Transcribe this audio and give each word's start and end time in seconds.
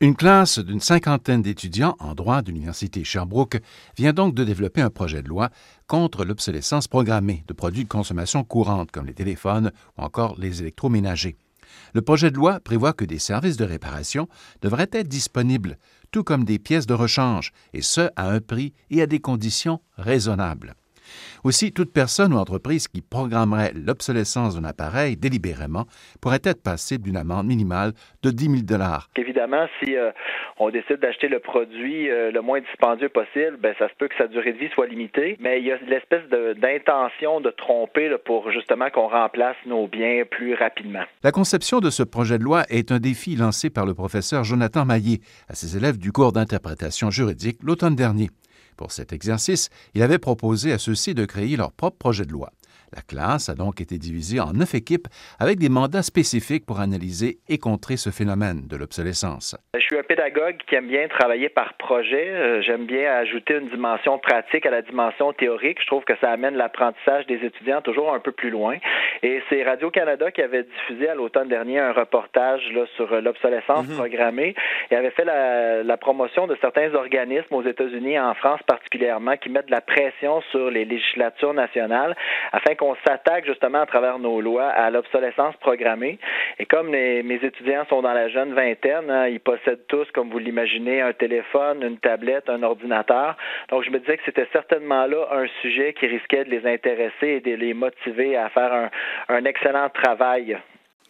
Une 0.00 0.14
classe 0.14 0.60
d'une 0.60 0.78
cinquantaine 0.78 1.42
d'étudiants 1.42 1.96
en 1.98 2.14
droit 2.14 2.40
de 2.40 2.52
l'Université 2.52 3.02
Sherbrooke 3.02 3.60
vient 3.96 4.12
donc 4.12 4.32
de 4.32 4.44
développer 4.44 4.80
un 4.80 4.90
projet 4.90 5.22
de 5.22 5.28
loi 5.28 5.50
contre 5.88 6.24
l'obsolescence 6.24 6.86
programmée 6.86 7.42
de 7.48 7.52
produits 7.52 7.82
de 7.82 7.88
consommation 7.88 8.44
courante 8.44 8.92
comme 8.92 9.06
les 9.06 9.14
téléphones 9.14 9.72
ou 9.96 10.02
encore 10.02 10.36
les 10.38 10.62
électroménagers. 10.62 11.36
Le 11.94 12.02
projet 12.02 12.30
de 12.30 12.36
loi 12.36 12.60
prévoit 12.60 12.92
que 12.92 13.04
des 13.04 13.18
services 13.18 13.56
de 13.56 13.64
réparation 13.64 14.28
devraient 14.62 14.90
être 14.92 15.08
disponibles, 15.08 15.78
tout 16.12 16.22
comme 16.22 16.44
des 16.44 16.60
pièces 16.60 16.86
de 16.86 16.94
rechange, 16.94 17.50
et 17.72 17.82
ce 17.82 18.08
à 18.14 18.30
un 18.30 18.40
prix 18.40 18.74
et 18.90 19.02
à 19.02 19.08
des 19.08 19.18
conditions 19.18 19.80
raisonnables. 19.96 20.76
Aussi, 21.44 21.72
toute 21.72 21.92
personne 21.92 22.32
ou 22.32 22.36
entreprise 22.36 22.88
qui 22.88 23.02
programmerait 23.02 23.72
l'obsolescence 23.74 24.60
d'un 24.60 24.68
appareil 24.68 25.16
délibérément 25.16 25.86
pourrait 26.20 26.40
être 26.44 26.62
passible 26.62 27.04
d'une 27.04 27.16
amende 27.16 27.46
minimale 27.46 27.92
de 28.22 28.30
10 28.30 28.64
000 28.68 28.82
Évidemment, 29.16 29.66
si 29.82 29.96
euh, 29.96 30.10
on 30.58 30.70
décide 30.70 30.98
d'acheter 31.00 31.28
le 31.28 31.38
produit 31.38 32.10
euh, 32.10 32.30
le 32.30 32.40
moins 32.40 32.60
dispendieux 32.60 33.08
possible, 33.08 33.56
ben, 33.60 33.74
ça 33.78 33.88
se 33.88 33.94
peut 33.94 34.08
que 34.08 34.16
sa 34.16 34.26
durée 34.26 34.52
de 34.52 34.58
vie 34.58 34.68
soit 34.74 34.86
limitée, 34.86 35.36
mais 35.40 35.60
il 35.60 35.66
y 35.66 35.72
a 35.72 35.78
l'espèce 35.86 36.24
d'intention 36.56 37.40
de, 37.40 37.50
tromper 37.50 38.14
pour 38.24 38.50
justement 38.50 38.90
qu'on 38.90 39.08
remplace 39.08 39.56
nos 39.66 39.86
biens 39.86 40.24
plus 40.30 40.54
rapidement. 40.54 41.02
La 41.22 41.32
conception 41.32 41.80
de 41.80 41.90
ce 41.90 42.02
projet 42.02 42.38
de 42.38 42.44
loi 42.44 42.62
est 42.68 42.92
un 42.92 42.98
défi 42.98 43.36
lancé 43.36 43.70
par 43.70 43.86
le 43.86 43.94
professeur 43.94 44.44
Jonathan 44.44 44.84
Maillé 44.84 45.20
à 45.48 45.54
ses 45.54 45.76
élèves 45.76 45.98
du 45.98 46.12
cours 46.12 46.32
d'interprétation 46.32 47.10
juridique 47.10 47.58
l'automne 47.62 47.96
dernier. 47.96 48.28
Pour 48.78 48.92
cet 48.92 49.12
exercice, 49.12 49.70
il 49.94 50.02
avait 50.04 50.20
proposé 50.20 50.72
à 50.72 50.78
ceux-ci 50.78 51.12
de 51.12 51.24
créer 51.24 51.56
leur 51.56 51.72
propre 51.72 51.98
projet 51.98 52.24
de 52.24 52.30
loi. 52.30 52.52
La 52.94 53.02
classe 53.02 53.48
a 53.48 53.54
donc 53.54 53.80
été 53.80 53.98
divisée 53.98 54.40
en 54.40 54.52
neuf 54.52 54.74
équipes 54.74 55.08
avec 55.38 55.58
des 55.58 55.68
mandats 55.68 56.02
spécifiques 56.02 56.64
pour 56.64 56.80
analyser 56.80 57.38
et 57.48 57.58
contrer 57.58 57.96
ce 57.96 58.10
phénomène 58.10 58.66
de 58.66 58.76
l'obsolescence. 58.76 59.56
Je 59.74 59.80
suis 59.80 59.98
un 59.98 60.02
pédagogue 60.02 60.56
qui 60.66 60.74
aime 60.74 60.88
bien 60.88 61.06
travailler 61.08 61.48
par 61.48 61.74
projet. 61.74 62.28
Euh, 62.28 62.62
j'aime 62.62 62.86
bien 62.86 63.12
ajouter 63.12 63.54
une 63.54 63.68
dimension 63.68 64.18
pratique 64.18 64.64
à 64.66 64.70
la 64.70 64.82
dimension 64.82 65.32
théorique. 65.32 65.78
Je 65.82 65.86
trouve 65.86 66.04
que 66.04 66.14
ça 66.20 66.30
amène 66.30 66.56
l'apprentissage 66.56 67.26
des 67.26 67.44
étudiants 67.44 67.82
toujours 67.82 68.14
un 68.14 68.20
peu 68.20 68.32
plus 68.32 68.50
loin. 68.50 68.76
Et 69.22 69.42
c'est 69.48 69.62
Radio-Canada 69.62 70.30
qui 70.30 70.42
avait 70.42 70.64
diffusé 70.64 71.08
à 71.08 71.14
l'automne 71.14 71.48
dernier 71.48 71.78
un 71.78 71.92
reportage 71.92 72.62
là, 72.72 72.84
sur 72.96 73.20
l'obsolescence 73.20 73.88
mhm. 73.88 73.96
programmée 73.96 74.54
et 74.90 74.96
avait 74.96 75.10
fait 75.10 75.24
la, 75.24 75.82
la 75.82 75.96
promotion 75.96 76.46
de 76.46 76.56
certains 76.60 76.94
organismes 76.94 77.54
aux 77.54 77.62
États-Unis 77.62 78.12
et 78.12 78.20
en 78.20 78.34
France 78.34 78.60
particulièrement 78.66 79.36
qui 79.36 79.50
mettent 79.50 79.66
de 79.66 79.72
la 79.72 79.80
pression 79.80 80.40
sur 80.50 80.70
les 80.70 80.84
législatures 80.84 81.54
nationales 81.54 82.16
afin 82.52 82.74
qu'on 82.78 82.96
s'attaque 83.06 83.44
justement 83.44 83.82
à 83.82 83.86
travers 83.86 84.18
nos 84.18 84.40
lois 84.40 84.68
à 84.68 84.90
l'obsolescence 84.90 85.56
programmée. 85.56 86.18
Et 86.58 86.66
comme 86.66 86.88
mes 86.90 87.40
étudiants 87.42 87.84
sont 87.88 88.02
dans 88.02 88.12
la 88.12 88.28
jeune 88.28 88.54
vingtaine, 88.54 89.10
hein, 89.10 89.28
ils 89.28 89.40
possèdent 89.40 89.86
tous, 89.88 90.10
comme 90.12 90.30
vous 90.30 90.38
l'imaginez, 90.38 91.02
un 91.02 91.12
téléphone, 91.12 91.82
une 91.82 91.98
tablette, 91.98 92.48
un 92.48 92.62
ordinateur. 92.62 93.36
Donc, 93.68 93.84
je 93.84 93.90
me 93.90 93.98
disais 93.98 94.16
que 94.16 94.22
c'était 94.24 94.48
certainement 94.52 95.06
là 95.06 95.26
un 95.32 95.46
sujet 95.60 95.92
qui 95.92 96.06
risquait 96.06 96.44
de 96.44 96.50
les 96.50 96.66
intéresser 96.66 97.26
et 97.26 97.40
de 97.40 97.54
les 97.54 97.74
motiver 97.74 98.36
à 98.36 98.48
faire 98.48 98.72
un, 98.72 98.90
un 99.28 99.44
excellent 99.44 99.88
travail 99.90 100.56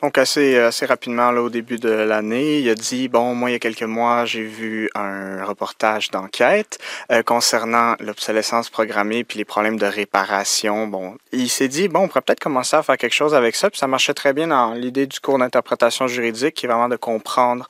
donc 0.02 0.18
assez 0.18 0.58
assez 0.58 0.86
rapidement 0.86 1.30
là 1.30 1.42
au 1.42 1.50
début 1.50 1.78
de 1.78 1.90
l'année, 1.90 2.60
il 2.60 2.68
a 2.68 2.74
dit 2.74 3.08
bon 3.08 3.34
moi 3.34 3.50
il 3.50 3.52
y 3.54 3.56
a 3.56 3.58
quelques 3.58 3.82
mois 3.82 4.24
j'ai 4.24 4.44
vu 4.44 4.90
un 4.94 5.44
reportage 5.44 6.10
d'enquête 6.10 6.78
euh, 7.10 7.22
concernant 7.22 7.94
l'obsolescence 8.00 8.70
programmée 8.70 9.24
puis 9.24 9.38
les 9.38 9.44
problèmes 9.44 9.78
de 9.78 9.86
réparation. 9.86 10.86
Bon, 10.86 11.16
il 11.32 11.48
s'est 11.48 11.68
dit 11.68 11.88
bon 11.88 12.00
on 12.00 12.08
pourrait 12.08 12.22
peut-être 12.22 12.40
commencer 12.40 12.76
à 12.76 12.82
faire 12.82 12.96
quelque 12.96 13.14
chose 13.14 13.34
avec 13.34 13.56
ça 13.56 13.70
puis 13.70 13.78
ça 13.78 13.86
marchait 13.86 14.14
très 14.14 14.32
bien 14.32 14.48
dans 14.48 14.74
l'idée 14.74 15.06
du 15.06 15.20
cours 15.20 15.38
d'interprétation 15.38 16.06
juridique 16.06 16.54
qui 16.54 16.66
est 16.66 16.68
vraiment 16.68 16.88
de 16.88 16.96
comprendre 16.96 17.68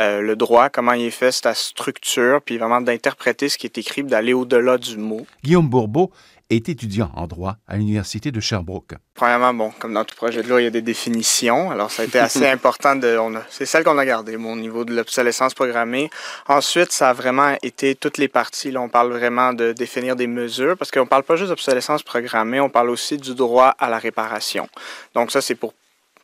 euh, 0.00 0.22
le 0.22 0.34
droit, 0.34 0.70
comment 0.70 0.92
il 0.92 1.04
est 1.04 1.10
fait, 1.10 1.30
sa 1.30 1.52
structure, 1.52 2.40
puis 2.42 2.56
vraiment 2.56 2.80
d'interpréter 2.80 3.50
ce 3.50 3.58
qui 3.58 3.66
est 3.66 3.76
écrit, 3.76 4.02
d'aller 4.02 4.32
au-delà 4.32 4.78
du 4.78 4.96
mot. 4.96 5.26
Guillaume 5.44 5.68
Bourbeau 5.68 6.10
est 6.50 6.68
étudiant 6.68 7.10
en 7.14 7.26
droit 7.26 7.56
à 7.66 7.76
l'Université 7.76 8.32
de 8.32 8.40
Sherbrooke. 8.40 8.94
Premièrement, 9.14 9.54
bon, 9.54 9.72
comme 9.78 9.94
dans 9.94 10.04
tout 10.04 10.16
projet 10.16 10.42
de 10.42 10.48
loi, 10.48 10.60
il 10.60 10.64
y 10.64 10.66
a 10.66 10.70
des 10.70 10.82
définitions. 10.82 11.70
Alors, 11.70 11.90
ça 11.90 12.02
a 12.02 12.04
été 12.04 12.18
assez 12.18 12.46
important 12.48 12.96
de. 12.96 13.18
C'est 13.48 13.66
celle 13.66 13.84
qu'on 13.84 13.98
a 13.98 14.04
gardée, 14.04 14.36
mon 14.36 14.56
niveau 14.56 14.84
de 14.84 14.94
l'obsolescence 14.94 15.54
programmée. 15.54 16.10
Ensuite, 16.48 16.92
ça 16.92 17.10
a 17.10 17.12
vraiment 17.12 17.56
été 17.62 17.94
toutes 17.94 18.18
les 18.18 18.28
parties. 18.28 18.70
Là, 18.70 18.80
on 18.80 18.88
parle 18.88 19.12
vraiment 19.12 19.52
de 19.52 19.72
définir 19.72 20.16
des 20.16 20.26
mesures 20.26 20.76
parce 20.76 20.90
qu'on 20.90 21.06
parle 21.06 21.22
pas 21.22 21.36
juste 21.36 21.50
d'obsolescence 21.50 22.02
programmée, 22.02 22.60
on 22.60 22.70
parle 22.70 22.90
aussi 22.90 23.16
du 23.16 23.34
droit 23.34 23.74
à 23.78 23.88
la 23.88 23.98
réparation. 23.98 24.68
Donc, 25.14 25.30
ça, 25.30 25.40
c'est 25.40 25.54
pour 25.54 25.74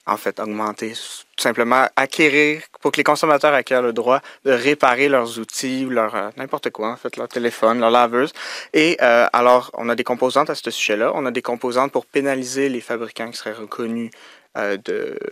en 0.06 0.16
fait, 0.16 0.38
augmenter, 0.40 0.92
tout 0.92 1.42
simplement 1.42 1.86
acquérir, 1.96 2.62
pour 2.80 2.92
que 2.92 2.98
les 2.98 3.04
consommateurs 3.04 3.52
acquièrent 3.54 3.82
le 3.82 3.92
droit 3.92 4.20
de 4.44 4.52
réparer 4.52 5.08
leurs 5.08 5.38
outils, 5.38 5.84
leur 5.84 6.14
euh, 6.14 6.30
n'importe 6.36 6.70
quoi, 6.70 6.90
en 6.92 6.96
fait, 6.96 7.16
leur 7.16 7.28
téléphone, 7.28 7.80
leur 7.80 7.90
laveuse. 7.90 8.32
Et 8.72 8.96
euh, 9.02 9.26
alors, 9.32 9.70
on 9.74 9.88
a 9.88 9.94
des 9.94 10.04
composantes 10.04 10.50
à 10.50 10.54
ce 10.54 10.70
sujet-là. 10.70 11.12
On 11.14 11.26
a 11.26 11.30
des 11.30 11.42
composantes 11.42 11.92
pour 11.92 12.06
pénaliser 12.06 12.68
les 12.68 12.80
fabricants 12.80 13.30
qui 13.30 13.36
seraient 13.36 13.52
reconnus 13.52 14.10
euh, 14.56 14.76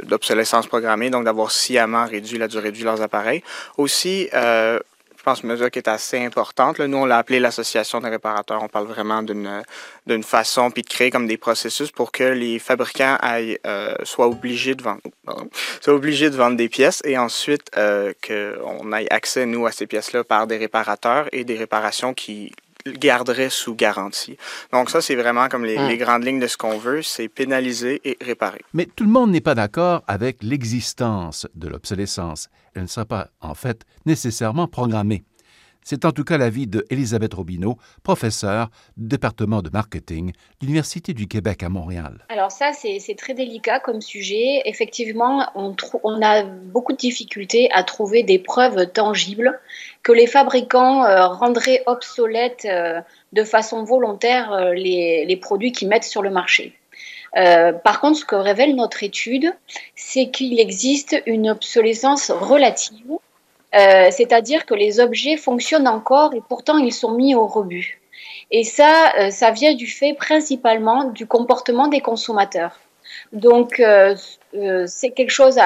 d'obsolescence 0.02 0.66
programmée, 0.66 1.08
donc 1.08 1.24
d'avoir 1.24 1.50
sciemment 1.50 2.06
réduit 2.06 2.38
la 2.38 2.48
durée 2.48 2.70
de 2.70 2.76
vie 2.76 2.82
de 2.82 2.88
leurs 2.88 3.02
appareils. 3.02 3.42
Aussi, 3.78 4.28
pense, 5.24 5.42
une 5.42 5.48
mesure 5.48 5.70
qui 5.70 5.78
est 5.78 5.88
assez 5.88 6.24
importante. 6.24 6.78
Nous, 6.78 6.96
on 6.96 7.06
l'a 7.06 7.18
appelé 7.18 7.40
l'association 7.40 8.00
des 8.00 8.08
réparateurs. 8.08 8.62
On 8.62 8.68
parle 8.68 8.86
vraiment 8.86 9.22
d'une 9.22 9.62
d'une 10.06 10.22
façon, 10.22 10.70
puis 10.70 10.82
de 10.82 10.88
créer 10.88 11.10
comme 11.10 11.26
des 11.26 11.38
processus 11.38 11.90
pour 11.90 12.12
que 12.12 12.24
les 12.24 12.58
fabricants 12.58 13.16
aillent, 13.20 13.58
euh, 13.66 13.94
soient 14.04 14.26
obligés 14.26 14.74
de 14.74 14.82
vendre, 14.82 15.00
soient 15.80 15.94
obligés 15.94 16.28
de 16.30 16.36
vendre 16.36 16.56
des 16.56 16.68
pièces 16.68 17.00
et 17.04 17.16
ensuite 17.16 17.70
euh, 17.76 18.12
qu'on 18.26 18.92
ait 18.92 19.10
accès, 19.10 19.46
nous, 19.46 19.66
à 19.66 19.72
ces 19.72 19.86
pièces-là 19.86 20.22
par 20.22 20.46
des 20.46 20.58
réparateurs 20.58 21.28
et 21.32 21.44
des 21.44 21.56
réparations 21.56 22.12
qui 22.12 22.52
garderait 22.86 23.50
sous 23.50 23.74
garantie. 23.74 24.36
Donc 24.72 24.90
ça, 24.90 25.00
c'est 25.00 25.14
vraiment 25.14 25.48
comme 25.48 25.64
les, 25.64 25.78
hmm. 25.78 25.88
les, 25.88 25.96
grandes 25.96 26.24
lignes 26.24 26.40
de 26.40 26.46
ce 26.46 26.56
qu'on 26.56 26.78
veut, 26.78 27.02
c'est 27.02 27.28
pénaliser 27.28 28.00
et 28.04 28.16
réparer. 28.20 28.60
Mais 28.72 28.86
tout 28.86 29.04
le 29.04 29.10
monde 29.10 29.30
n'est 29.30 29.40
pas 29.40 29.54
d'accord 29.54 30.02
avec 30.06 30.42
l'existence 30.42 31.46
de 31.54 31.68
l'obsolescence. 31.68 32.48
Elle 32.74 32.82
ne 32.82 32.88
sera 32.88 33.06
pas, 33.06 33.28
en 33.40 33.54
fait, 33.54 33.84
nécessairement 34.04 34.68
programmée. 34.68 35.24
C'est 35.84 36.06
en 36.06 36.12
tout 36.12 36.24
cas 36.24 36.38
l'avis 36.38 36.66
de 36.66 36.86
Elisabeth 36.88 37.34
Robineau, 37.34 37.76
professeure 38.02 38.70
département 38.96 39.60
de 39.60 39.68
marketing 39.68 40.32
de 40.32 40.66
l'Université 40.66 41.12
du 41.12 41.28
Québec 41.28 41.62
à 41.62 41.68
Montréal. 41.68 42.24
Alors 42.30 42.50
ça, 42.50 42.72
c'est 42.72 43.14
très 43.16 43.34
délicat 43.34 43.80
comme 43.80 44.00
sujet. 44.00 44.62
Effectivement, 44.64 45.46
on, 45.54 46.22
a 46.22 46.42
beaucoup 46.42 46.92
de 46.92 46.98
difficultés 46.98 47.68
à 47.72 47.82
trouver 47.82 48.22
des 48.22 48.38
preuves 48.38 48.90
tangibles 48.92 49.60
que 50.02 50.12
les 50.12 50.26
fabricants 50.26 51.04
euh, 51.04 51.26
rendraient 51.26 51.82
obsolètes 51.86 52.64
euh, 52.64 53.02
de 53.34 53.44
façon 53.44 53.84
volontaire 53.84 54.52
euh, 54.52 54.72
les, 54.72 55.38
produits 55.40 55.72
qu'ils 55.72 55.88
mettent 55.88 56.04
sur 56.04 56.22
le 56.22 56.30
marché. 56.30 56.72
par 57.34 58.00
contre, 58.00 58.18
ce 58.20 58.24
que 58.24 58.36
révèle 58.36 58.74
notre 58.74 59.02
étude, 59.02 59.52
c'est 59.96 60.30
qu'il 60.30 60.58
existe 60.60 61.20
une 61.26 61.50
obsolescence 61.50 62.30
relative 62.30 63.18
euh, 63.74 64.08
c'est-à-dire 64.10 64.66
que 64.66 64.74
les 64.74 65.00
objets 65.00 65.36
fonctionnent 65.36 65.88
encore 65.88 66.34
et 66.34 66.42
pourtant 66.48 66.78
ils 66.78 66.92
sont 66.92 67.12
mis 67.12 67.34
au 67.34 67.46
rebut. 67.46 68.00
Et 68.50 68.62
ça, 68.62 69.12
euh, 69.18 69.30
ça 69.30 69.50
vient 69.50 69.74
du 69.74 69.86
fait 69.86 70.14
principalement 70.14 71.04
du 71.04 71.26
comportement 71.26 71.88
des 71.88 72.00
consommateurs. 72.00 72.78
Donc, 73.32 73.80
euh, 73.80 74.14
c'est 74.86 75.10
quelque 75.10 75.30
chose 75.30 75.58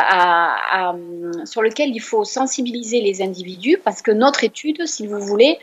sur 1.45 1.63
lequel 1.63 1.91
il 1.91 2.01
faut 2.01 2.25
sensibiliser 2.25 3.01
les 3.01 3.23
individus 3.23 3.79
parce 3.83 4.03
que 4.03 4.11
notre 4.11 4.45
étude, 4.45 4.87
si 4.87 5.07
vous 5.07 5.21
voulez, 5.21 5.59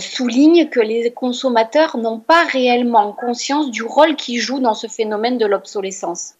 souligne 0.00 0.68
que 0.68 0.80
les 0.80 1.10
consommateurs 1.12 1.96
n'ont 1.96 2.18
pas 2.18 2.44
réellement 2.44 3.12
conscience 3.12 3.70
du 3.70 3.84
rôle 3.84 4.16
qu'ils 4.16 4.40
jouent 4.40 4.60
dans 4.60 4.74
ce 4.74 4.88
phénomène 4.88 5.38
de 5.38 5.46
l'obsolescence 5.46 6.34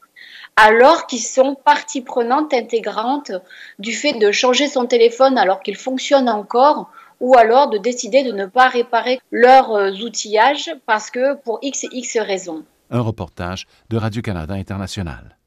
alors 0.57 1.07
qu'ils 1.07 1.21
sont 1.21 1.55
partie 1.55 2.01
prenante 2.01 2.53
intégrante 2.53 3.33
du 3.79 3.93
fait 3.93 4.15
de 4.15 4.33
changer 4.33 4.69
son 4.69 4.87
téléphone 4.87 5.39
alors 5.39 5.63
qu'il 5.63 5.77
fonctionne 5.77 6.29
encore 6.29 6.91
ou 7.21 7.37
alors 7.37 7.71
de 7.71 7.79
décider 7.79 8.25
de 8.25 8.33
ne 8.33 8.47
pas 8.47 8.69
réparer 8.69 9.21
leurs 9.31 9.73
euh, 9.73 9.91
outillages 9.93 10.71
parce 10.87 11.11
que 11.11 11.35
pour 11.35 11.59
x 11.63 11.85
et 11.85 11.89
x 11.93 12.19
raisons. 12.19 12.65
Un 12.91 13.01
reportage 13.01 13.67
de 13.91 13.97
Radio-Canada 13.97 14.55
International. 14.55 15.38